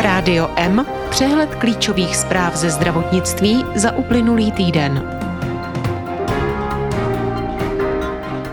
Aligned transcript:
Rádio 0.00 0.50
M, 0.56 0.86
přehled 1.10 1.54
klíčových 1.54 2.16
zpráv 2.16 2.56
ze 2.56 2.70
zdravotnictví 2.70 3.64
za 3.74 3.96
uplynulý 3.96 4.52
týden. 4.52 5.02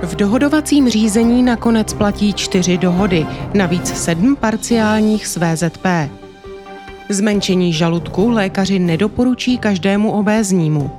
V 0.01 0.15
dohodovacím 0.15 0.89
řízení 0.89 1.43
nakonec 1.43 1.93
platí 1.93 2.33
čtyři 2.33 2.77
dohody, 2.77 3.25
navíc 3.53 4.03
sedm 4.03 4.35
parciálních 4.35 5.27
s 5.27 5.37
VZP. 5.37 5.85
Zmenšení 7.09 7.73
žaludku 7.73 8.29
lékaři 8.29 8.79
nedoporučí 8.79 9.57
každému 9.57 10.11
obéznímu. 10.11 10.91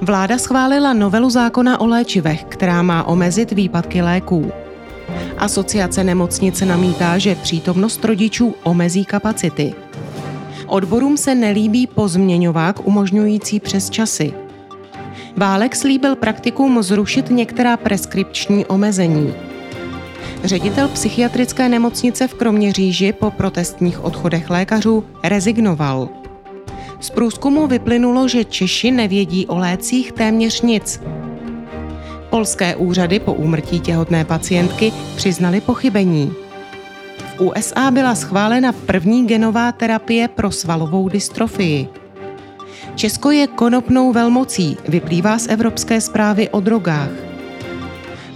Vláda 0.00 0.38
schválila 0.38 0.92
novelu 0.92 1.30
zákona 1.30 1.80
o 1.80 1.86
léčivech, 1.86 2.44
která 2.44 2.82
má 2.82 3.04
omezit 3.04 3.52
výpadky 3.52 4.02
léků. 4.02 4.52
Asociace 5.38 6.04
nemocnice 6.04 6.66
namítá, 6.66 7.18
že 7.18 7.34
přítomnost 7.34 8.04
rodičů 8.04 8.54
omezí 8.62 9.04
kapacity. 9.04 9.74
Odborům 10.66 11.16
se 11.16 11.34
nelíbí 11.34 11.86
pozměňovák 11.86 12.86
umožňující 12.86 13.60
přes 13.60 13.90
časy. 13.90 14.32
Válek 15.36 15.76
slíbil 15.76 16.16
praktikům 16.16 16.82
zrušit 16.82 17.30
některá 17.30 17.76
preskripční 17.76 18.66
omezení. 18.66 19.34
Ředitel 20.44 20.88
psychiatrické 20.88 21.68
nemocnice 21.68 22.28
v 22.28 22.34
Kroměříži 22.34 23.12
po 23.12 23.30
protestních 23.30 24.04
odchodech 24.04 24.50
lékařů 24.50 25.04
rezignoval. 25.22 26.08
Z 27.00 27.10
průzkumu 27.10 27.66
vyplynulo, 27.66 28.28
že 28.28 28.44
Češi 28.44 28.90
nevědí 28.90 29.46
o 29.46 29.58
lécích 29.58 30.12
téměř 30.12 30.60
nic. 30.60 31.00
Polské 32.36 32.76
úřady 32.76 33.20
po 33.20 33.32
úmrtí 33.32 33.80
těhotné 33.80 34.24
pacientky 34.24 34.92
přiznali 35.16 35.60
pochybení. 35.60 36.32
V 37.18 37.40
USA 37.40 37.90
byla 37.90 38.14
schválena 38.14 38.72
první 38.72 39.26
genová 39.26 39.72
terapie 39.72 40.28
pro 40.28 40.50
svalovou 40.50 41.08
dystrofii. 41.08 41.88
Česko 42.94 43.30
je 43.30 43.46
konopnou 43.46 44.12
velmocí, 44.12 44.76
vyplývá 44.88 45.38
z 45.38 45.48
Evropské 45.48 46.00
zprávy 46.00 46.48
o 46.48 46.60
drogách. 46.60 47.10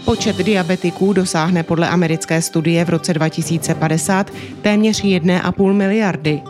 Počet 0.04 0.36
diabetiků 0.36 1.12
dosáhne 1.12 1.62
podle 1.62 1.88
americké 1.88 2.42
studie 2.42 2.84
v 2.84 2.88
roce 2.88 3.14
2050 3.14 4.30
téměř 4.62 5.04
1,5 5.04 5.72
miliardy. 5.72 6.42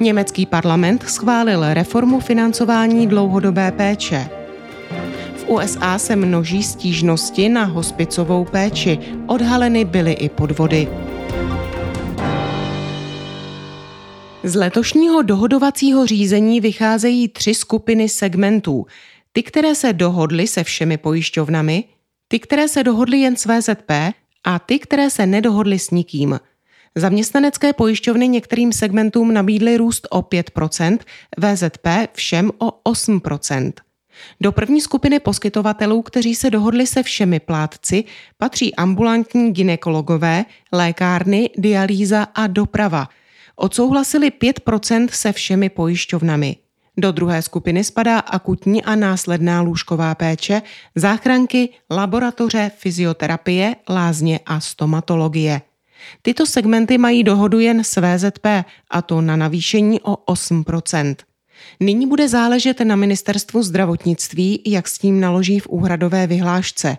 Německý 0.00 0.46
parlament 0.46 1.04
schválil 1.08 1.74
reformu 1.74 2.20
financování 2.20 3.06
dlouhodobé 3.06 3.72
péče. 3.72 4.35
USA 5.48 5.98
se 5.98 6.16
množí 6.16 6.62
stížnosti 6.62 7.48
na 7.48 7.64
hospicovou 7.64 8.44
péči. 8.44 8.98
Odhaleny 9.26 9.84
byly 9.84 10.12
i 10.12 10.28
podvody. 10.28 10.88
Z 14.42 14.54
letošního 14.54 15.22
dohodovacího 15.22 16.06
řízení 16.06 16.60
vycházejí 16.60 17.28
tři 17.28 17.54
skupiny 17.54 18.08
segmentů. 18.08 18.86
Ty, 19.32 19.42
které 19.42 19.74
se 19.74 19.92
dohodly 19.92 20.46
se 20.46 20.64
všemi 20.64 20.96
pojišťovnami, 20.96 21.84
ty, 22.28 22.38
které 22.38 22.68
se 22.68 22.84
dohodly 22.84 23.18
jen 23.18 23.36
s 23.36 23.46
VZP 23.46 23.90
a 24.44 24.58
ty, 24.58 24.78
které 24.78 25.10
se 25.10 25.26
nedohodly 25.26 25.78
s 25.78 25.90
nikým. 25.90 26.40
Zaměstnanecké 26.94 27.72
pojišťovny 27.72 28.28
některým 28.28 28.72
segmentům 28.72 29.34
nabídly 29.34 29.76
růst 29.76 30.08
o 30.10 30.20
5%, 30.20 30.98
VZP 31.38 31.86
všem 32.12 32.50
o 32.58 32.90
8%. 32.90 33.72
Do 34.40 34.52
první 34.52 34.80
skupiny 34.80 35.20
poskytovatelů, 35.20 36.02
kteří 36.02 36.34
se 36.34 36.50
dohodli 36.50 36.86
se 36.86 37.02
všemi 37.02 37.40
plátci, 37.40 38.04
patří 38.38 38.74
ambulantní 38.74 39.52
ginekologové, 39.52 40.44
lékárny, 40.72 41.50
dialýza 41.58 42.22
a 42.22 42.46
doprava. 42.46 43.08
Odsouhlasili 43.56 44.30
5% 44.30 45.08
se 45.10 45.32
všemi 45.32 45.68
pojišťovnami. 45.68 46.56
Do 46.98 47.12
druhé 47.12 47.42
skupiny 47.42 47.84
spadá 47.84 48.18
akutní 48.18 48.84
a 48.84 48.94
následná 48.94 49.60
lůžková 49.60 50.14
péče, 50.14 50.62
záchranky, 50.94 51.68
laboratoře, 51.90 52.70
fyzioterapie, 52.78 53.76
lázně 53.88 54.40
a 54.46 54.60
stomatologie. 54.60 55.60
Tyto 56.22 56.46
segmenty 56.46 56.98
mají 56.98 57.24
dohodu 57.24 57.58
jen 57.58 57.84
s 57.84 58.00
VZP, 58.00 58.46
a 58.90 59.02
to 59.02 59.20
na 59.20 59.36
navýšení 59.36 60.00
o 60.00 60.16
8 60.16 60.64
Nyní 61.80 62.06
bude 62.06 62.28
záležet 62.28 62.80
na 62.80 62.96
ministerstvu 62.96 63.62
zdravotnictví, 63.62 64.62
jak 64.66 64.88
s 64.88 64.98
tím 64.98 65.20
naloží 65.20 65.60
v 65.60 65.68
úhradové 65.68 66.26
vyhlášce. 66.26 66.98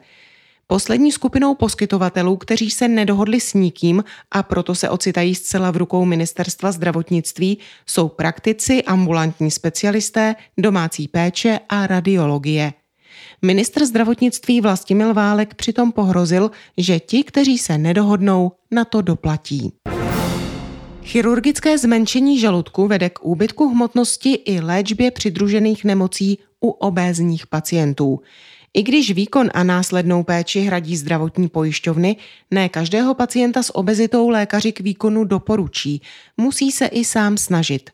Poslední 0.68 1.12
skupinou 1.12 1.56
poskytovatelů, 1.56 2.38
kteří 2.38 2.72
se 2.72 2.88
nedohodli 2.88 3.40
s 3.40 3.54
nikým 3.54 4.04
a 4.32 4.44
proto 4.44 4.76
se 4.76 4.90
ocitají 4.90 5.36
zcela 5.36 5.72
v 5.72 5.78
rukou 5.78 6.06
ministerstva 6.06 6.72
zdravotnictví, 6.72 7.58
jsou 7.86 8.08
praktici, 8.08 8.84
ambulantní 8.84 9.52
specialisté, 9.52 10.36
domácí 10.58 11.08
péče 11.08 11.60
a 11.70 11.88
radiologie. 11.88 12.74
Ministr 13.42 13.86
zdravotnictví 13.86 14.62
Vlastimil 14.62 15.14
Válek 15.14 15.54
přitom 15.54 15.92
pohrozil, 15.92 16.52
že 16.78 17.00
ti, 17.00 17.24
kteří 17.24 17.58
se 17.58 17.78
nedohodnou, 17.78 18.52
na 18.72 18.86
to 18.86 19.02
doplatí. 19.02 19.72
Chirurgické 21.08 21.78
zmenšení 21.78 22.40
žaludku 22.40 22.88
vede 22.88 23.10
k 23.10 23.26
úbytku 23.26 23.70
hmotnosti 23.70 24.34
i 24.34 24.60
léčbě 24.60 25.12
přidružených 25.12 25.84
nemocí 25.84 26.38
u 26.60 26.70
obézních 26.70 27.48
pacientů. 27.48 28.20
I 28.74 28.84
když 28.84 29.12
výkon 29.12 29.50
a 29.54 29.64
následnou 29.64 30.24
péči 30.24 30.60
hradí 30.60 30.98
zdravotní 30.98 31.48
pojišťovny, 31.48 32.16
ne 32.52 32.70
každého 32.70 33.14
pacienta 33.14 33.64
s 33.64 33.76
obezitou 33.76 34.30
lékaři 34.30 34.72
k 34.72 34.80
výkonu 34.80 35.24
doporučí. 35.24 36.02
Musí 36.38 36.72
se 36.72 36.86
i 36.86 37.06
sám 37.06 37.38
snažit. 37.38 37.90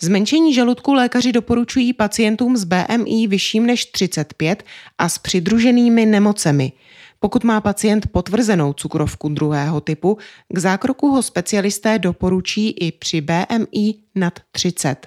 Zmenšení 0.00 0.54
žaludku 0.54 0.92
lékaři 0.92 1.32
doporučují 1.32 1.92
pacientům 1.92 2.56
s 2.56 2.64
BMI 2.64 3.26
vyšším 3.26 3.66
než 3.66 3.86
35 3.86 4.64
a 4.98 5.08
s 5.08 5.18
přidruženými 5.18 6.06
nemocemi– 6.06 6.72
pokud 7.20 7.44
má 7.44 7.60
pacient 7.60 8.06
potvrzenou 8.06 8.72
cukrovku 8.72 9.28
druhého 9.28 9.80
typu, 9.80 10.18
k 10.48 10.58
zákroku 10.58 11.08
ho 11.08 11.22
specialisté 11.22 11.98
doporučí 11.98 12.70
i 12.70 12.92
při 12.92 13.20
BMI 13.20 13.94
nad 14.14 14.40
30. 14.50 15.06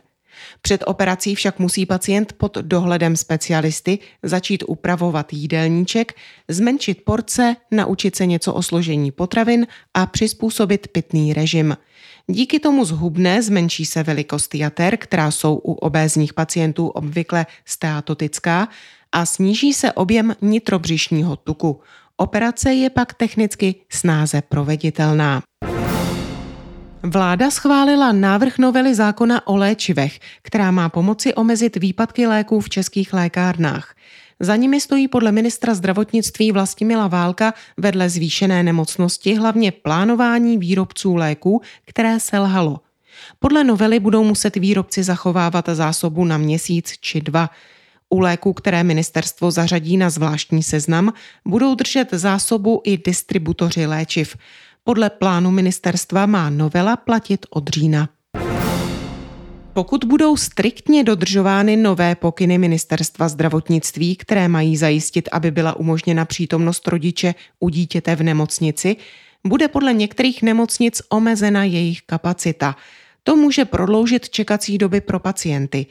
Před 0.61 0.83
operací 0.87 1.35
však 1.35 1.59
musí 1.59 1.85
pacient 1.85 2.33
pod 2.33 2.57
dohledem 2.57 3.15
specialisty 3.15 3.99
začít 4.23 4.63
upravovat 4.67 5.33
jídelníček, 5.33 6.13
zmenšit 6.47 7.05
porce, 7.05 7.55
naučit 7.71 8.15
se 8.15 8.25
něco 8.25 8.53
o 8.53 8.61
složení 8.61 9.11
potravin 9.11 9.67
a 9.93 10.05
přizpůsobit 10.05 10.87
pitný 10.87 11.33
režim. 11.33 11.77
Díky 12.27 12.59
tomu 12.59 12.85
zhubne, 12.85 13.41
zmenší 13.41 13.85
se 13.85 14.03
velikost 14.03 14.55
jater, 14.55 14.97
která 14.97 15.31
jsou 15.31 15.55
u 15.55 15.73
obézních 15.73 16.33
pacientů 16.33 16.87
obvykle 16.87 17.45
steatotická, 17.65 18.67
a 19.13 19.25
sníží 19.25 19.73
se 19.73 19.91
objem 19.91 20.35
nitrobřišního 20.41 21.35
tuku. 21.35 21.81
Operace 22.17 22.73
je 22.73 22.89
pak 22.89 23.13
technicky 23.13 23.75
snáze 23.89 24.41
proveditelná. 24.41 25.41
Vláda 27.03 27.51
schválila 27.51 28.11
návrh 28.11 28.57
novely 28.57 28.95
zákona 28.95 29.47
o 29.47 29.57
léčivech, 29.57 30.19
která 30.41 30.71
má 30.71 30.89
pomoci 30.89 31.33
omezit 31.33 31.75
výpadky 31.75 32.27
léků 32.27 32.59
v 32.59 32.69
českých 32.69 33.13
lékárnách. 33.13 33.95
Za 34.39 34.55
nimi 34.55 34.81
stojí 34.81 35.07
podle 35.07 35.31
ministra 35.31 35.73
zdravotnictví 35.73 36.51
Vlastimila 36.51 37.07
Válka 37.07 37.53
vedle 37.77 38.09
zvýšené 38.09 38.63
nemocnosti 38.63 39.35
hlavně 39.35 39.71
plánování 39.71 40.57
výrobců 40.57 41.15
léků, 41.15 41.61
které 41.85 42.19
selhalo. 42.19 42.79
Podle 43.39 43.63
novely 43.63 43.99
budou 43.99 44.23
muset 44.23 44.55
výrobci 44.55 45.03
zachovávat 45.03 45.69
zásobu 45.69 46.25
na 46.25 46.37
měsíc 46.37 46.93
či 46.99 47.21
dva. 47.21 47.49
U 48.13 48.19
léků, 48.19 48.53
které 48.53 48.83
ministerstvo 48.83 49.51
zařadí 49.51 49.97
na 49.97 50.09
zvláštní 50.09 50.63
seznam, 50.63 51.13
budou 51.45 51.75
držet 51.75 52.07
zásobu 52.11 52.81
i 52.83 52.97
distributoři 52.97 53.85
léčiv. 53.85 54.35
Podle 54.83 55.09
plánu 55.09 55.51
ministerstva 55.51 56.25
má 56.25 56.49
novela 56.49 56.95
platit 56.95 57.45
od 57.49 57.69
října. 57.69 58.09
Pokud 59.73 60.03
budou 60.03 60.37
striktně 60.37 61.03
dodržovány 61.03 61.75
nové 61.75 62.15
pokyny 62.15 62.57
ministerstva 62.57 63.27
zdravotnictví, 63.27 64.15
které 64.15 64.47
mají 64.47 64.77
zajistit, 64.77 65.29
aby 65.31 65.51
byla 65.51 65.75
umožněna 65.75 66.25
přítomnost 66.25 66.87
rodiče 66.87 67.35
u 67.59 67.69
dítěte 67.69 68.15
v 68.15 68.23
nemocnici, 68.23 68.95
bude 69.47 69.67
podle 69.67 69.93
některých 69.93 70.43
nemocnic 70.43 71.01
omezena 71.09 71.63
jejich 71.63 72.01
kapacita. 72.01 72.75
To 73.23 73.35
může 73.35 73.65
prodloužit 73.65 74.29
čekací 74.29 74.77
doby 74.77 75.01
pro 75.01 75.19
pacienty. 75.19 75.85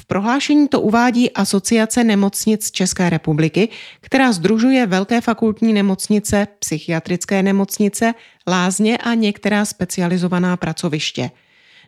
V 0.00 0.06
prohlášení 0.06 0.68
to 0.68 0.80
uvádí 0.80 1.30
Asociace 1.30 2.04
nemocnic 2.04 2.70
České 2.70 3.10
republiky, 3.10 3.68
která 4.00 4.32
združuje 4.32 4.86
velké 4.86 5.20
fakultní 5.20 5.72
nemocnice, 5.72 6.46
psychiatrické 6.58 7.42
nemocnice, 7.42 8.14
lázně 8.48 8.98
a 8.98 9.14
některá 9.14 9.64
specializovaná 9.64 10.56
pracoviště. 10.56 11.30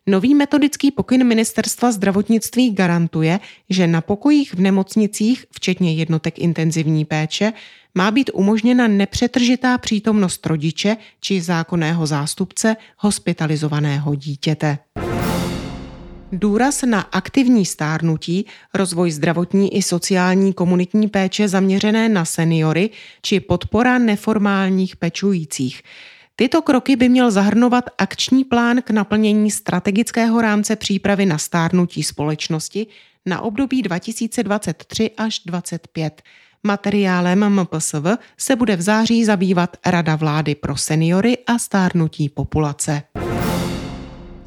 Nový 0.06 0.34
metodický 0.34 0.90
pokyn 0.90 1.24
ministerstva 1.24 1.92
zdravotnictví 1.92 2.70
garantuje, 2.70 3.40
že 3.70 3.86
na 3.86 4.00
pokojích 4.00 4.54
v 4.54 4.60
nemocnicích, 4.60 5.44
včetně 5.52 5.94
jednotek 5.94 6.38
intenzivní 6.38 7.04
péče, 7.04 7.52
má 7.94 8.10
být 8.10 8.30
umožněna 8.34 8.88
nepřetržitá 8.88 9.78
přítomnost 9.78 10.46
rodiče 10.46 10.96
či 11.20 11.40
zákonného 11.40 12.06
zástupce 12.06 12.76
hospitalizovaného 12.98 14.14
dítěte. 14.14 14.78
Důraz 16.34 16.82
na 16.82 17.00
aktivní 17.00 17.66
stárnutí, 17.66 18.46
rozvoj 18.74 19.10
zdravotní 19.10 19.76
i 19.76 19.82
sociální 19.82 20.52
komunitní 20.52 21.08
péče 21.08 21.48
zaměřené 21.48 22.08
na 22.08 22.24
seniory 22.24 22.90
či 23.22 23.40
podpora 23.40 23.98
neformálních 23.98 24.96
pečujících. 24.96 25.82
Tyto 26.36 26.62
kroky 26.62 26.96
by 26.96 27.08
měl 27.08 27.30
zahrnovat 27.30 27.84
akční 27.98 28.44
plán 28.44 28.82
k 28.82 28.90
naplnění 28.90 29.50
strategického 29.50 30.40
rámce 30.40 30.76
přípravy 30.76 31.26
na 31.26 31.38
stárnutí 31.38 32.02
společnosti 32.02 32.86
na 33.26 33.40
období 33.40 33.82
2023 33.82 35.10
až 35.16 35.38
2025. 35.46 36.22
Materiálem 36.62 37.60
MPSV 37.60 38.06
se 38.38 38.56
bude 38.56 38.76
v 38.76 38.82
září 38.82 39.24
zabývat 39.24 39.76
Rada 39.86 40.16
vlády 40.16 40.54
pro 40.54 40.76
seniory 40.76 41.38
a 41.46 41.58
stárnutí 41.58 42.28
populace. 42.28 43.02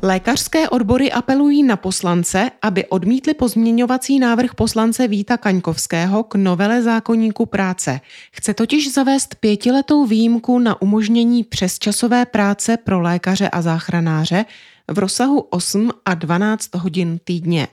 Lékařské 0.05 0.69
odbory 0.69 1.11
apelují 1.11 1.63
na 1.63 1.75
poslance, 1.75 2.51
aby 2.61 2.85
odmítli 2.85 3.33
pozměňovací 3.33 4.19
návrh 4.19 4.55
poslance 4.55 5.07
Víta 5.07 5.37
Kaňkovského 5.37 6.23
k 6.23 6.35
novele 6.35 6.81
zákonníku 6.81 7.45
práce. 7.45 8.01
Chce 8.31 8.53
totiž 8.53 8.93
zavést 8.93 9.35
pětiletou 9.35 10.05
výjimku 10.05 10.59
na 10.59 10.81
umožnění 10.81 11.43
přesčasové 11.43 12.25
práce 12.25 12.77
pro 12.77 13.01
lékaře 13.01 13.49
a 13.49 13.61
záchranáře 13.61 14.45
v 14.91 14.99
rozsahu 14.99 15.39
8 15.39 15.91
a 16.05 16.13
12 16.13 16.75
hodin 16.75 17.19
týdně. 17.23 17.67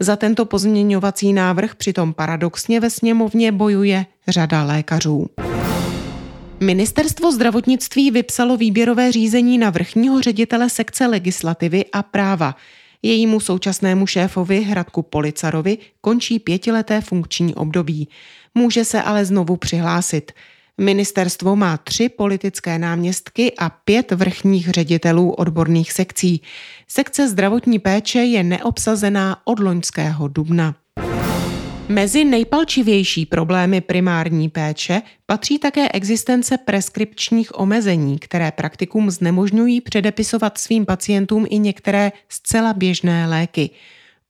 Za 0.00 0.16
tento 0.16 0.44
pozměňovací 0.44 1.32
návrh 1.32 1.74
přitom 1.74 2.14
paradoxně 2.14 2.80
ve 2.80 2.90
sněmovně 2.90 3.52
bojuje 3.52 4.06
řada 4.28 4.64
lékařů. 4.64 5.26
Ministerstvo 6.62 7.32
zdravotnictví 7.32 8.10
vypsalo 8.10 8.56
výběrové 8.56 9.12
řízení 9.12 9.58
na 9.58 9.70
vrchního 9.70 10.22
ředitele 10.22 10.70
sekce 10.70 11.06
legislativy 11.06 11.84
a 11.92 12.02
práva. 12.02 12.56
Jejímu 13.02 13.40
současnému 13.40 14.06
šéfovi 14.06 14.60
Hradku 14.60 15.02
Policarovi 15.02 15.78
končí 16.00 16.38
pětileté 16.38 17.00
funkční 17.00 17.54
období. 17.54 18.08
Může 18.54 18.84
se 18.84 19.02
ale 19.02 19.24
znovu 19.24 19.56
přihlásit. 19.56 20.32
Ministerstvo 20.78 21.56
má 21.56 21.76
tři 21.76 22.08
politické 22.08 22.78
náměstky 22.78 23.52
a 23.58 23.70
pět 23.70 24.12
vrchních 24.12 24.70
ředitelů 24.70 25.32
odborných 25.32 25.92
sekcí. 25.92 26.42
Sekce 26.88 27.28
zdravotní 27.28 27.78
péče 27.78 28.18
je 28.18 28.42
neobsazená 28.42 29.36
od 29.44 29.58
loňského 29.58 30.28
dubna. 30.28 30.74
Mezi 31.90 32.24
nejpalčivější 32.24 33.26
problémy 33.26 33.80
primární 33.80 34.48
péče 34.48 35.02
patří 35.26 35.58
také 35.58 35.88
existence 35.92 36.58
preskripčních 36.58 37.58
omezení, 37.58 38.18
které 38.18 38.52
praktikum 38.52 39.10
znemožňují 39.10 39.80
předepisovat 39.80 40.58
svým 40.58 40.86
pacientům 40.86 41.46
i 41.50 41.58
některé 41.58 42.12
zcela 42.28 42.72
běžné 42.72 43.26
léky. 43.26 43.70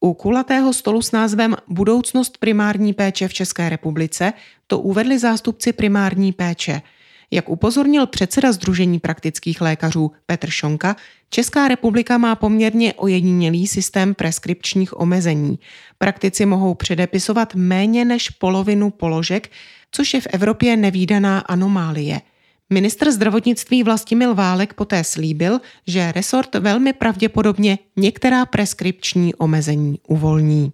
U 0.01 0.15
kulatého 0.15 0.73
stolu 0.73 1.03
s 1.03 1.12
názvem 1.12 1.57
Budoucnost 1.69 2.39
primární 2.39 2.93
péče 2.93 3.29
v 3.29 3.35
České 3.35 3.69
republice 3.69 4.33
to 4.67 4.79
uvedli 4.79 5.19
zástupci 5.19 5.73
primární 5.73 6.33
péče– 6.33 6.83
jak 7.31 7.49
upozornil 7.49 8.06
předseda 8.06 8.53
Združení 8.53 8.99
praktických 8.99 9.61
lékařů 9.61 10.12
Petr 10.27 10.50
Šonka, 10.50 10.97
Česká 11.31 11.69
republika 11.69 12.19
má 12.19 12.35
poměrně 12.35 12.94
ojedinělý 12.94 13.67
systém 13.67 14.15
preskripčních 14.15 15.00
omezení. 15.00 15.59
Praktici 15.99 16.47
mohou 16.47 16.75
předepisovat 16.75 17.55
méně 17.55 18.05
než 18.05 18.31
polovinu 18.31 18.91
položek, 18.91 19.50
což 19.93 20.15
je 20.15 20.21
v 20.21 20.27
Evropě 20.27 20.77
nevýdaná 20.77 21.38
anomálie. 21.38 22.21
Ministr 22.71 23.11
zdravotnictví 23.11 23.83
Vlastimil 23.83 24.35
Válek 24.35 24.75
poté 24.75 25.05
slíbil, 25.05 25.61
že 25.87 26.12
resort 26.12 26.55
velmi 26.55 26.93
pravděpodobně 26.93 27.79
některá 27.97 28.47
preskripční 28.47 29.35
omezení 29.35 29.99
uvolní. 30.09 30.73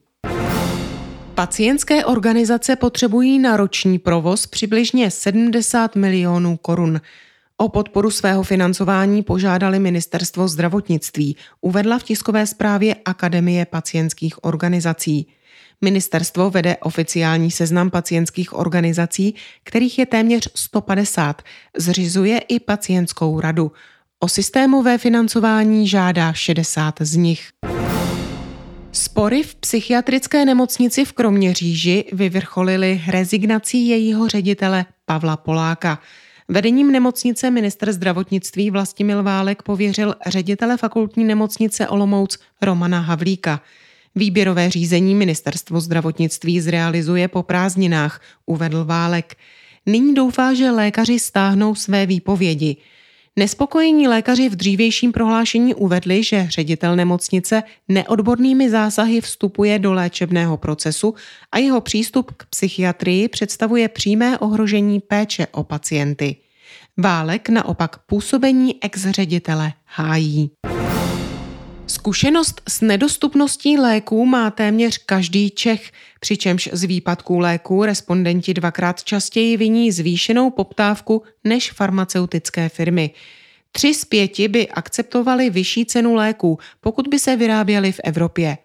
Pacientské 1.37 2.05
organizace 2.05 2.77
potřebují 2.77 3.39
na 3.39 3.57
roční 3.57 3.99
provoz 3.99 4.47
přibližně 4.47 5.11
70 5.11 5.97
milionů 5.97 6.57
korun. 6.57 7.01
O 7.57 7.69
podporu 7.69 8.11
svého 8.11 8.43
financování 8.43 9.23
požádali 9.23 9.79
ministerstvo 9.79 10.49
zdravotnictví, 10.49 11.37
uvedla 11.61 11.99
v 11.99 12.03
tiskové 12.03 12.47
zprávě 12.47 12.97
Akademie 13.05 13.67
pacientských 13.67 14.45
organizací. 14.45 15.27
Ministerstvo 15.81 16.51
vede 16.51 16.77
oficiální 16.77 17.51
seznam 17.51 17.91
pacientských 17.91 18.59
organizací, 18.59 19.35
kterých 19.65 19.99
je 19.99 20.07
téměř 20.07 20.49
150, 20.55 21.43
zřizuje 21.79 22.39
i 22.39 22.61
pacientskou 22.61 23.41
radu. 23.41 23.73
O 24.21 24.29
systémové 24.29 24.99
financování 24.99 25.89
žádá 25.89 26.33
60 26.33 26.95
z 27.01 27.17
nich. 27.17 27.49
Spory 28.97 29.43
v 29.43 29.55
psychiatrické 29.55 30.45
nemocnici 30.45 31.05
v 31.05 31.13
Kroměříži 31.13 32.05
vyvrcholily 32.13 33.03
rezignací 33.09 33.89
jejího 33.89 34.29
ředitele 34.29 34.85
Pavla 35.05 35.37
Poláka. 35.37 35.99
Vedením 36.49 36.93
nemocnice 36.93 37.51
minister 37.51 37.93
zdravotnictví 37.93 38.71
Vlastimil 38.71 39.23
Válek 39.23 39.63
pověřil 39.63 40.15
ředitele 40.27 40.77
fakultní 40.77 41.25
nemocnice 41.25 41.89
Olomouc 41.89 42.39
Romana 42.63 43.01
Havlíka. 43.01 43.61
Výběrové 44.15 44.71
řízení 44.71 45.15
ministerstvo 45.15 45.81
zdravotnictví 45.81 46.61
zrealizuje 46.61 47.29
po 47.29 47.43
prázdninách, 47.43 48.21
uvedl 48.47 48.85
Válek. 48.85 49.37
Nyní 49.87 50.15
doufá, 50.15 50.55
že 50.55 50.71
lékaři 50.71 51.19
stáhnou 51.19 51.75
své 51.75 52.07
výpovědi– 52.07 52.77
Nespokojení 53.39 54.09
lékaři 54.09 54.49
v 54.49 54.57
dřívějším 54.57 55.13
prohlášení 55.13 55.75
uvedli, 55.75 56.25
že 56.25 56.47
ředitel 56.51 56.97
nemocnice 56.97 57.63
neodbornými 57.89 58.71
zásahy 58.71 59.21
vstupuje 59.21 59.79
do 59.79 59.93
léčebného 59.93 60.57
procesu 60.57 61.15
a 61.53 61.59
jeho 61.59 61.81
přístup 61.81 62.33
k 62.37 62.47
psychiatrii 62.47 63.29
představuje 63.29 63.89
přímé 63.89 64.39
ohrožení 64.39 65.01
péče 65.01 65.47
o 65.53 65.65
pacienty. 65.65 66.37
Válek 66.97 67.49
naopak 67.49 67.99
působení 67.99 68.85
ex-ředitele 68.85 69.73
hájí. 69.85 70.51
Zkušenost 71.87 72.63
s 72.69 72.81
nedostupností 72.81 73.79
léků 73.79 74.27
má 74.27 74.51
téměř 74.51 74.99
každý 74.99 75.51
Čech, 75.51 75.93
přičemž 76.21 76.69
z 76.73 76.85
výpadků 76.85 77.39
léků 77.39 77.85
respondenti 77.85 78.55
dvakrát 78.55 79.05
častěji 79.05 79.57
viní 79.57 79.93
zvýšenou 79.93 80.51
poptávku 80.51 81.23
než 81.45 81.73
farmaceutické 81.73 82.69
firmy. 82.69 83.11
Tři 83.73 83.95
z 83.95 84.05
pěti 84.05 84.49
by 84.49 84.69
akceptovali 84.69 85.51
vyšší 85.51 85.87
cenu 85.87 86.15
léků, 86.15 86.59
pokud 86.81 87.09
by 87.09 87.19
se 87.19 87.37
vyráběly 87.37 87.93
v 87.93 88.01
Evropě. 88.05 88.59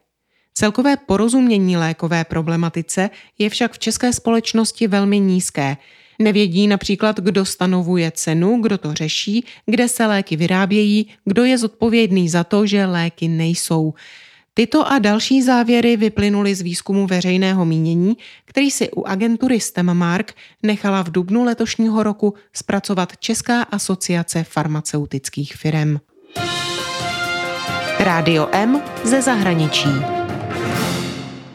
Celkové 0.54 0.98
porozumění 0.98 1.78
lékové 1.78 2.26
problematice 2.26 3.10
je 3.40 3.50
však 3.50 3.74
v 3.74 3.80
české 3.80 4.14
společnosti 4.14 4.88
velmi 4.88 5.20
nízké– 5.20 5.78
Nevědí 6.22 6.68
například, 6.68 7.20
kdo 7.20 7.46
stanovuje 7.46 8.12
cenu, 8.12 8.62
kdo 8.62 8.78
to 8.78 8.94
řeší, 8.94 9.46
kde 9.66 9.88
se 9.88 10.06
léky 10.06 10.36
vyrábějí, 10.36 11.08
kdo 11.26 11.44
je 11.44 11.58
zodpovědný 11.58 12.30
za 12.30 12.44
to, 12.44 12.66
že 12.66 12.86
léky 12.86 13.28
nejsou. 13.28 13.94
Tyto 14.54 14.92
a 14.92 15.00
další 15.00 15.42
závěry 15.42 15.98
vyplynuly 15.98 16.56
z 16.56 16.62
výzkumu 16.62 17.08
veřejného 17.08 17.66
mínění, 17.66 18.18
který 18.46 18.72
si 18.72 18.92
u 18.92 19.04
agentury 19.04 19.60
STEMmark 19.60 20.34
nechala 20.64 21.02
v 21.02 21.12
dubnu 21.12 21.44
letošního 21.44 22.04
roku 22.04 22.34
zpracovat 22.54 23.18
Česká 23.18 23.62
asociace 23.62 24.44
farmaceutických 24.44 25.56
firm. 25.56 25.98
Rádio 28.00 28.50
M 28.52 28.82
ze 29.04 29.22
zahraničí. 29.22 30.21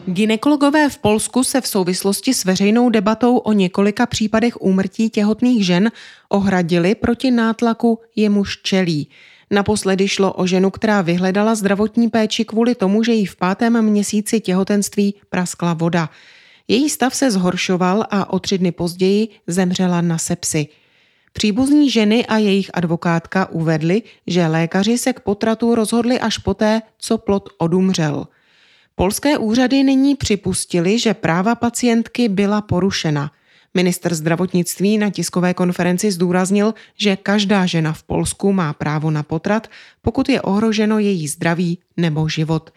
Ginekologové 0.09 0.89
v 0.89 0.97
Polsku 0.97 1.43
se 1.43 1.61
v 1.61 1.67
souvislosti 1.67 2.33
s 2.33 2.45
veřejnou 2.45 2.89
debatou 2.89 3.37
o 3.37 3.53
několika 3.53 4.05
případech 4.05 4.61
úmrtí 4.61 5.09
těhotných 5.09 5.65
žen 5.65 5.91
ohradili 6.29 6.95
proti 6.95 7.31
nátlaku 7.31 7.99
jemuž 8.15 8.57
čelí. 8.63 9.09
Naposledy 9.51 10.07
šlo 10.07 10.33
o 10.33 10.47
ženu, 10.47 10.69
která 10.69 11.01
vyhledala 11.01 11.55
zdravotní 11.55 12.09
péči 12.09 12.45
kvůli 12.45 12.75
tomu, 12.75 13.03
že 13.03 13.13
jí 13.13 13.25
v 13.25 13.35
pátém 13.35 13.81
měsíci 13.81 14.39
těhotenství 14.39 15.15
praskla 15.29 15.73
voda. 15.73 16.09
Její 16.67 16.89
stav 16.89 17.15
se 17.15 17.31
zhoršoval 17.31 18.05
a 18.09 18.33
o 18.33 18.39
tři 18.39 18.57
dny 18.57 18.71
později 18.71 19.27
zemřela 19.47 20.01
na 20.01 20.17
sepsy. 20.17 20.67
Příbuzní 21.33 21.89
ženy 21.89 22.25
a 22.25 22.37
jejich 22.37 22.71
advokátka 22.73 23.51
uvedli, 23.51 24.03
že 24.27 24.47
lékaři 24.47 24.97
se 24.97 25.13
k 25.13 25.19
potratu 25.19 25.75
rozhodli 25.75 26.19
až 26.19 26.37
poté, 26.37 26.81
co 26.97 27.17
plod 27.17 27.49
odumřel– 27.57 28.27
Polské 28.99 29.37
úřady 29.37 29.83
nyní 29.83 30.15
připustili, 30.15 30.99
že 30.99 31.13
práva 31.13 31.55
pacientky 31.55 32.29
byla 32.29 32.61
porušena. 32.61 33.31
Minister 33.73 34.15
zdravotnictví 34.15 34.97
na 34.97 35.09
tiskové 35.09 35.53
konferenci 35.53 36.11
zdůraznil, 36.11 36.73
že 36.95 37.15
každá 37.15 37.65
žena 37.65 37.93
v 37.93 38.03
Polsku 38.03 38.53
má 38.53 38.73
právo 38.73 39.11
na 39.11 39.23
potrat, 39.23 39.67
pokud 40.01 40.29
je 40.29 40.41
ohroženo 40.41 40.99
její 40.99 41.27
zdraví 41.27 41.79
nebo 41.97 42.29
život. 42.29 42.69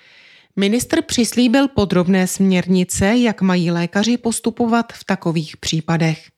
Ministr 0.57 1.03
přislíbil 1.03 1.69
podrobné 1.69 2.27
směrnice, 2.27 3.17
jak 3.17 3.43
mají 3.43 3.71
lékaři 3.71 4.17
postupovat 4.17 4.93
v 4.93 5.05
takových 5.05 5.57
případech. 5.57 6.29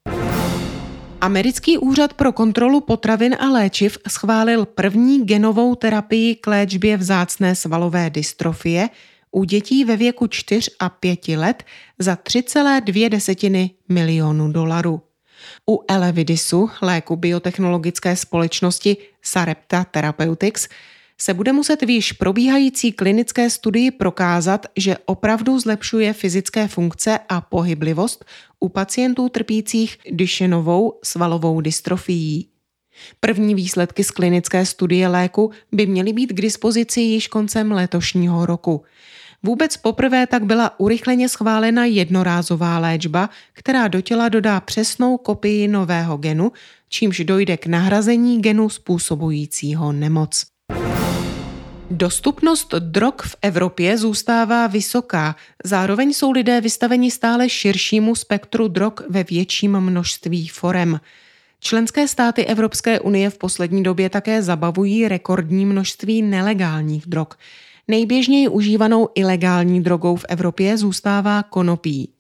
Americký 1.20 1.78
úřad 1.78 2.14
pro 2.14 2.32
kontrolu 2.32 2.80
potravin 2.80 3.36
a 3.40 3.48
léčiv 3.48 3.98
schválil 4.08 4.66
první 4.66 5.24
genovou 5.24 5.74
terapii 5.74 6.34
k 6.34 6.46
léčbě 6.46 6.96
vzácné 6.96 7.54
svalové 7.54 8.10
dystrofie 8.10 8.88
u 9.32 9.44
dětí 9.44 9.84
ve 9.84 9.96
věku 9.96 10.26
4 10.26 10.70
a 10.78 10.88
5 10.88 11.28
let 11.28 11.64
za 11.98 12.14
3,2 12.14 13.70
milionu 13.88 14.52
dolarů. 14.52 15.02
U 15.70 15.84
Elevidisu, 15.88 16.70
léku 16.82 17.16
biotechnologické 17.16 18.16
společnosti 18.16 18.96
Sarepta 19.22 19.84
Therapeutics, 19.84 20.68
se 21.18 21.34
bude 21.34 21.52
muset 21.52 21.82
v 21.82 21.90
již 21.90 22.12
probíhající 22.12 22.92
klinické 22.92 23.50
studii 23.50 23.90
prokázat, 23.90 24.66
že 24.76 24.96
opravdu 25.04 25.58
zlepšuje 25.60 26.12
fyzické 26.12 26.68
funkce 26.68 27.18
a 27.28 27.40
pohyblivost 27.40 28.24
u 28.60 28.68
pacientů 28.68 29.28
trpících 29.28 29.98
Duchennovou 30.10 30.98
svalovou 31.04 31.60
dystrofií. 31.60 32.48
První 33.20 33.54
výsledky 33.54 34.04
z 34.04 34.10
klinické 34.10 34.66
studie 34.66 35.08
léku 35.08 35.50
by 35.72 35.86
měly 35.86 36.12
být 36.12 36.32
k 36.32 36.40
dispozici 36.40 37.00
již 37.00 37.28
koncem 37.28 37.72
letošního 37.72 38.46
roku. 38.46 38.84
Vůbec 39.42 39.76
poprvé 39.76 40.26
tak 40.26 40.44
byla 40.44 40.80
urychleně 40.80 41.28
schválena 41.28 41.84
jednorázová 41.84 42.78
léčba, 42.78 43.30
která 43.52 43.88
do 43.88 44.00
těla 44.00 44.28
dodá 44.28 44.60
přesnou 44.60 45.16
kopii 45.16 45.68
nového 45.68 46.16
genu, 46.16 46.52
čímž 46.88 47.20
dojde 47.20 47.56
k 47.56 47.66
nahrazení 47.66 48.42
genu 48.42 48.68
způsobujícího 48.68 49.92
nemoc. 49.92 50.46
Dostupnost 51.90 52.74
drog 52.78 53.14
v 53.22 53.36
Evropě 53.42 53.98
zůstává 53.98 54.66
vysoká, 54.66 55.36
zároveň 55.64 56.12
jsou 56.12 56.30
lidé 56.30 56.60
vystaveni 56.60 57.10
stále 57.10 57.48
širšímu 57.48 58.14
spektru 58.14 58.68
drog 58.68 58.92
ve 59.10 59.24
větším 59.24 59.80
množství 59.80 60.48
forem. 60.48 61.00
Členské 61.60 62.08
státy 62.08 62.44
Evropské 62.44 63.00
unie 63.00 63.30
v 63.30 63.38
poslední 63.38 63.82
době 63.82 64.10
také 64.10 64.42
zabavují 64.42 65.08
rekordní 65.08 65.66
množství 65.66 66.22
nelegálních 66.22 67.06
drog. 67.06 67.28
Nejběžněji 67.88 68.48
užívanou 68.48 69.08
ilegální 69.14 69.82
drogou 69.82 70.16
v 70.16 70.24
Evropě 70.28 70.78
zůstává 70.78 71.42
konopí. 71.42 72.12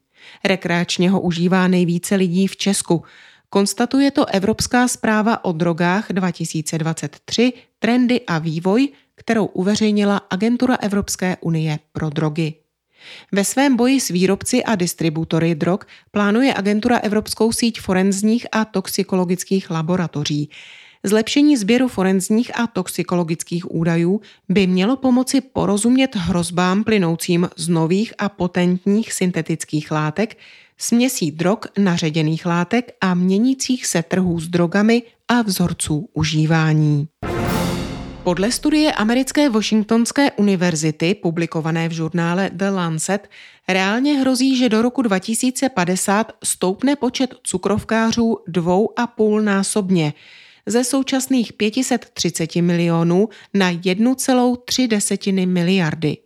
Rekreačně 0.44 1.10
ho 1.10 1.20
užívá 1.20 1.68
nejvíce 1.68 2.14
lidí 2.14 2.46
v 2.46 2.56
Česku. 2.56 3.02
Konstatuje 3.48 4.10
to 4.10 4.26
Evropská 4.26 4.88
zpráva 4.88 5.44
o 5.44 5.52
drogách 5.52 6.12
2023 6.12 7.52
Trendy 7.78 8.20
a 8.20 8.38
vývoj, 8.38 8.88
kterou 9.14 9.46
uveřejnila 9.46 10.16
Agentura 10.30 10.74
Evropské 10.74 11.36
unie 11.40 11.78
pro 11.92 12.10
drogy. 12.10 12.54
Ve 13.32 13.44
svém 13.44 13.76
boji 13.76 14.00
s 14.00 14.08
výrobci 14.08 14.64
a 14.64 14.74
distributory 14.74 15.54
drog 15.54 15.80
plánuje 16.10 16.54
agentura 16.54 16.98
Evropskou 16.98 17.52
síť 17.52 17.80
forenzních 17.80 18.46
a 18.52 18.64
toxikologických 18.64 19.70
laboratoří. 19.70 20.50
Zlepšení 21.04 21.56
sběru 21.56 21.88
forenzních 21.88 22.58
a 22.58 22.66
toxikologických 22.66 23.74
údajů 23.74 24.20
by 24.48 24.66
mělo 24.66 24.96
pomoci 24.96 25.40
porozumět 25.40 26.16
hrozbám 26.16 26.84
plynoucím 26.84 27.48
z 27.56 27.68
nových 27.68 28.14
a 28.18 28.28
potentních 28.28 29.12
syntetických 29.12 29.90
látek, 29.90 30.36
směsí 30.78 31.30
drog, 31.30 31.58
naředěných 31.78 32.46
látek 32.46 32.92
a 33.00 33.14
měnících 33.14 33.86
se 33.86 34.02
trhů 34.02 34.40
s 34.40 34.48
drogami 34.48 35.02
a 35.28 35.42
vzorců 35.42 36.08
užívání. 36.12 37.08
Podle 38.22 38.52
studie 38.52 38.92
americké 38.92 39.48
Washingtonské 39.50 40.32
univerzity, 40.32 41.14
publikované 41.14 41.88
v 41.88 41.92
žurnále 41.92 42.50
The 42.52 42.70
Lancet, 42.70 43.30
reálně 43.68 44.14
hrozí, 44.14 44.56
že 44.56 44.68
do 44.68 44.82
roku 44.82 45.02
2050 45.02 46.32
stoupne 46.44 46.96
počet 46.96 47.34
cukrovkářů 47.42 48.38
dvou 48.48 48.98
a 48.98 49.06
půl 49.06 49.42
násobně 49.42 50.12
ze 50.66 50.84
současných 50.84 51.52
530 51.52 52.56
milionů 52.56 53.28
na 53.54 53.72
1,3 53.72 55.48
miliardy. 55.48 56.16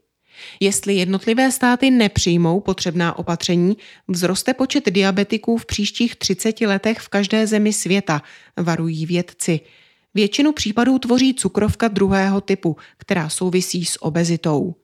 Jestli 0.60 0.94
jednotlivé 0.94 1.52
státy 1.52 1.90
nepřijmou 1.90 2.60
potřebná 2.60 3.18
opatření, 3.18 3.76
vzroste 4.12 4.54
počet 4.54 4.90
diabetiků 4.90 5.56
v 5.56 5.66
příštích 5.66 6.16
30 6.16 6.60
letech 6.60 6.98
v 6.98 7.08
každé 7.08 7.46
zemi 7.46 7.72
světa, 7.72 8.22
varují 8.56 9.06
vědci– 9.06 9.60
Většinu 10.16 10.52
případů 10.52 10.98
tvoří 10.98 11.34
cukrovka 11.34 11.88
druhého 11.88 12.40
typu, 12.40 12.76
která 12.98 13.28
souvisí 13.28 13.84
s 13.84 14.02
obezitou. 14.02 14.74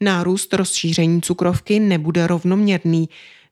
Nárůst 0.00 0.54
rozšíření 0.54 1.22
cukrovky 1.22 1.80
nebude 1.80 2.26
rovnoměrný. 2.26 3.08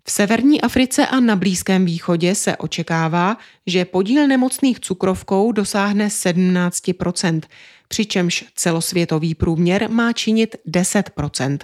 V 0.09 0.11
severní 0.11 0.61
Africe 0.61 1.07
a 1.07 1.21
na 1.21 1.37
Blízkém 1.37 1.85
východě 1.85 2.35
se 2.35 2.57
očekává, 2.57 3.37
že 3.67 3.85
podíl 3.85 4.27
nemocných 4.27 4.81
cukrovkou 4.81 5.53
dosáhne 5.53 6.09
17% 6.09 7.41
přičemž 7.89 8.45
celosvětový 8.55 9.35
průměr 9.35 9.91
má 9.91 10.13
činit 10.13 10.57
10% 10.69 11.59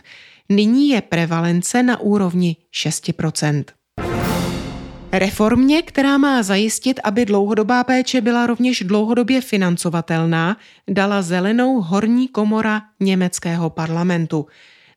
Nyní 0.48 0.88
je 0.88 1.00
prevalence 1.02 1.82
na 1.82 2.00
úrovni 2.00 2.56
6% 2.74 3.64
Reformě, 5.12 5.82
která 5.82 6.18
má 6.18 6.42
zajistit, 6.42 7.00
aby 7.04 7.24
dlouhodobá 7.24 7.84
péče 7.84 8.20
byla 8.20 8.46
rovněž 8.46 8.82
dlouhodobě 8.86 9.40
financovatelná, 9.40 10.56
dala 10.88 11.22
zelenou 11.22 11.80
horní 11.80 12.28
komora 12.28 12.82
německého 13.00 13.70
parlamentu. 13.70 14.46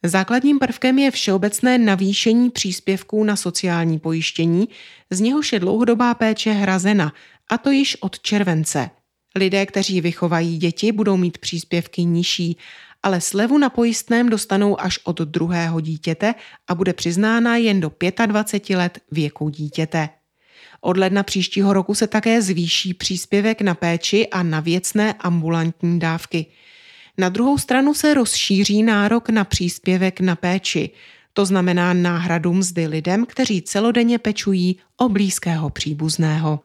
Základním 0.04 0.60
prvkem 0.60 1.00
je 1.00 1.12
všeobecné 1.12 1.78
navýšení 1.78 2.50
příspěvků 2.50 3.24
na 3.24 3.36
sociální 3.36 4.00
pojištění, 4.00 4.70
z 5.10 5.20
něhož 5.20 5.54
je 5.54 5.60
dlouhodobá 5.60 6.14
péče 6.14 6.52
hrazena, 6.52 7.14
a 7.50 7.58
to 7.58 7.72
již 7.72 7.98
od 8.02 8.20
července. 8.20 8.90
Lidé, 9.36 9.66
kteří 9.66 10.02
vychovají 10.02 10.58
děti, 10.58 10.92
budou 10.92 11.18
mít 11.18 11.38
příspěvky 11.38 12.04
nižší, 12.04 12.58
ale 13.04 13.22
slevu 13.22 13.58
na 13.58 13.70
pojistném 13.70 14.30
dostanou 14.30 14.82
až 14.82 15.00
od 15.04 15.22
druhého 15.22 15.82
dítěte 15.82 16.36
a 16.68 16.76
bude 16.76 16.94
přiznána 16.94 17.58
jen 17.58 17.80
do 17.80 17.92
25 18.26 18.78
let 18.78 19.00
věku 19.12 19.50
dítěte. 19.50 20.10
Od 20.82 20.98
ledna 20.98 21.24
příštího 21.24 21.74
roku 21.74 21.96
se 21.96 22.08
také 22.08 22.42
zvýší 22.42 22.94
příspěvek 22.94 23.62
na 23.62 23.76
péči 23.76 24.28
a 24.28 24.44
na 24.44 24.60
věcné 24.60 25.14
ambulantní 25.14 26.00
dávky. 26.00 26.46
Na 27.20 27.30
druhou 27.30 27.58
stranu 27.58 27.94
se 27.94 28.14
rozšíří 28.14 28.84
nárok 28.84 29.30
na 29.30 29.44
příspěvek 29.44 30.20
na 30.20 30.36
péči, 30.36 30.90
to 31.34 31.46
znamená 31.46 31.94
náhradu 31.94 32.54
mzdy 32.54 32.88
lidem, 32.88 33.26
kteří 33.26 33.62
celodenně 33.62 34.20
pečují 34.20 34.78
o 34.98 35.10
blízkého 35.10 35.70
příbuzného. 35.70 36.60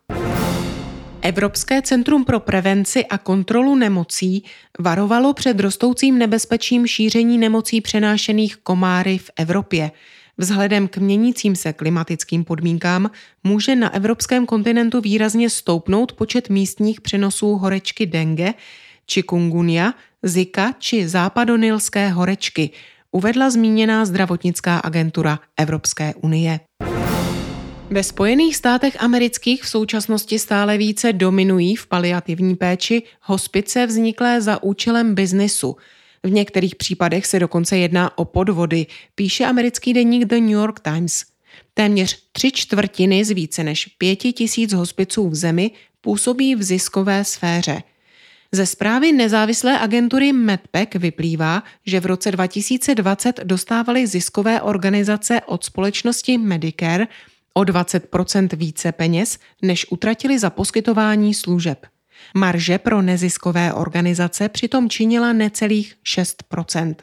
Evropské 1.22 1.82
centrum 1.82 2.24
pro 2.24 2.40
prevenci 2.40 3.06
a 3.06 3.18
kontrolu 3.18 3.74
nemocí 3.74 4.44
varovalo 4.78 5.32
před 5.32 5.60
rostoucím 5.60 6.18
nebezpečím 6.18 6.86
šíření 6.86 7.38
nemocí 7.38 7.80
přenášených 7.80 8.56
komáry 8.56 9.18
v 9.18 9.30
Evropě. 9.36 9.90
Vzhledem 10.38 10.88
k 10.88 10.96
měnícím 10.96 11.56
se 11.56 11.72
klimatickým 11.72 12.44
podmínkám 12.44 13.10
může 13.44 13.76
na 13.76 13.94
evropském 13.94 14.46
kontinentu 14.46 15.00
výrazně 15.00 15.50
stoupnout 15.50 16.12
počet 16.12 16.50
místních 16.50 17.00
přenosů 17.00 17.56
horečky 17.56 18.06
dengue, 18.06 18.54
chikungunya, 19.12 19.94
zika 20.22 20.72
či 20.78 21.08
západonilské 21.08 22.08
horečky, 22.08 22.70
uvedla 23.10 23.50
zmíněná 23.50 24.04
zdravotnická 24.04 24.78
agentura 24.78 25.38
Evropské 25.56 26.14
unie. 26.14 26.60
Ve 27.90 28.02
Spojených 28.02 28.56
státech 28.56 28.96
amerických 29.02 29.62
v 29.62 29.68
současnosti 29.68 30.38
stále 30.38 30.78
více 30.78 31.12
dominují 31.12 31.76
v 31.76 31.86
paliativní 31.86 32.56
péči 32.56 33.02
hospice 33.20 33.86
vzniklé 33.86 34.40
za 34.40 34.62
účelem 34.62 35.14
biznisu. 35.14 35.76
V 36.22 36.30
některých 36.30 36.76
případech 36.76 37.26
se 37.26 37.38
dokonce 37.38 37.78
jedná 37.78 38.18
o 38.18 38.24
podvody, 38.24 38.86
píše 39.14 39.44
americký 39.44 39.92
deník 39.92 40.24
The 40.24 40.40
New 40.40 40.50
York 40.50 40.80
Times. 40.80 41.24
Téměř 41.74 42.28
tři 42.32 42.52
čtvrtiny 42.52 43.24
z 43.24 43.30
více 43.30 43.64
než 43.64 43.86
pěti 43.86 44.32
tisíc 44.32 44.72
hospiců 44.72 45.28
v 45.28 45.34
zemi 45.34 45.70
působí 46.00 46.54
v 46.54 46.62
ziskové 46.62 47.24
sféře. 47.24 47.82
Ze 48.54 48.66
zprávy 48.66 49.12
nezávislé 49.12 49.78
agentury 49.78 50.32
MedPack 50.32 50.94
vyplývá, 50.94 51.62
že 51.86 52.00
v 52.00 52.06
roce 52.06 52.30
2020 52.30 53.40
dostávaly 53.44 54.06
ziskové 54.06 54.62
organizace 54.62 55.40
od 55.46 55.64
společnosti 55.64 56.38
Medicare 56.38 57.06
o 57.54 57.60
20% 57.60 58.56
více 58.56 58.92
peněz, 58.92 59.38
než 59.62 59.86
utratili 59.90 60.38
za 60.38 60.50
poskytování 60.50 61.34
služeb. 61.34 61.86
Marže 62.34 62.78
pro 62.78 63.02
neziskové 63.02 63.72
organizace 63.72 64.48
přitom 64.48 64.88
činila 64.88 65.32
necelých 65.32 65.94
6% 66.16 66.94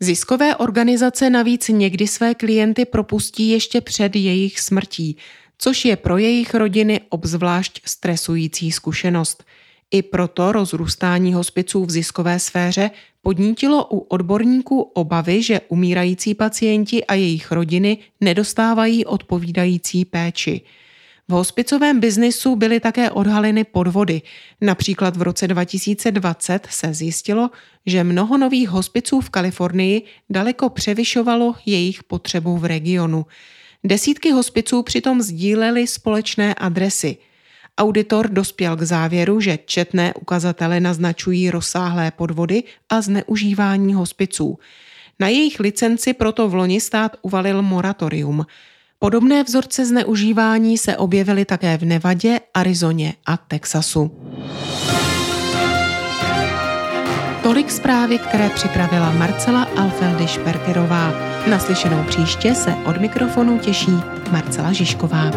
Ziskové 0.00 0.56
organizace 0.56 1.30
navíc 1.30 1.68
někdy 1.68 2.06
své 2.06 2.34
klienty 2.34 2.84
propustí 2.84 3.48
ještě 3.48 3.80
před 3.80 4.16
jejich 4.16 4.60
smrtí, 4.60 5.16
což 5.58 5.84
je 5.84 5.96
pro 5.96 6.18
jejich 6.18 6.54
rodiny 6.54 7.00
obzvlášť 7.08 7.80
stresující 7.84 8.72
zkušenost. 8.72 9.44
I 9.94 10.02
proto 10.02 10.52
rozrůstání 10.52 11.34
hospiců 11.34 11.84
v 11.84 11.90
ziskové 11.90 12.38
sféře 12.38 12.90
podnítilo 13.22 13.88
u 13.90 13.98
odborníků 13.98 14.80
obavy, 14.80 15.42
že 15.42 15.60
umírající 15.68 16.34
pacienti 16.34 17.04
a 17.04 17.14
jejich 17.14 17.52
rodiny 17.52 17.98
nedostávají 18.20 19.04
odpovídající 19.04 20.04
péči. 20.04 20.60
V 21.28 21.32
hospicovém 21.32 22.00
biznisu 22.00 22.56
byly 22.56 22.80
také 22.80 23.10
odhaleny 23.10 23.64
podvody. 23.64 24.22
Například 24.60 25.16
v 25.16 25.22
roce 25.22 25.48
2020 25.48 26.66
se 26.70 26.94
zjistilo, 26.94 27.50
že 27.86 28.04
mnoho 28.04 28.38
nových 28.38 28.68
hospiců 28.68 29.20
v 29.20 29.30
Kalifornii 29.30 30.02
daleko 30.30 30.68
převyšovalo 30.70 31.54
jejich 31.66 32.04
potřebu 32.04 32.56
v 32.56 32.64
regionu. 32.64 33.26
Desítky 33.84 34.30
hospiců 34.30 34.82
přitom 34.82 35.22
sdílely 35.22 35.86
společné 35.86 36.54
adresy. 36.54 37.16
Auditor 37.78 38.30
dospěl 38.30 38.76
k 38.76 38.82
závěru, 38.82 39.40
že 39.40 39.58
četné 39.66 40.14
ukazatele 40.14 40.80
naznačují 40.80 41.50
rozsáhlé 41.50 42.10
podvody 42.10 42.62
a 42.88 43.00
zneužívání 43.00 43.94
hospiců. 43.94 44.58
Na 45.20 45.28
jejich 45.28 45.60
licenci 45.60 46.12
proto 46.12 46.48
v 46.48 46.54
loni 46.54 46.80
stát 46.80 47.16
uvalil 47.22 47.62
moratorium– 47.62 48.46
Podobné 49.04 49.44
vzorce 49.44 49.86
zneužívání 49.86 50.78
se 50.78 50.96
objevily 50.96 51.44
také 51.44 51.78
v 51.78 51.84
Nevadě, 51.84 52.40
Arizoně 52.54 53.14
a 53.26 53.36
Texasu. 53.36 54.10
Tolik 57.42 57.70
zprávy, 57.70 58.18
které 58.18 58.50
připravila 58.50 59.10
Marcela 59.10 59.62
Alfeldy 59.62 60.26
Šperkerová. 60.26 61.12
Naslyšenou 61.50 62.04
příště 62.04 62.54
se 62.54 62.74
od 62.86 63.00
mikrofonu 63.00 63.58
těší 63.58 63.92
Marcela 64.32 64.72
Žižková. 64.72 65.30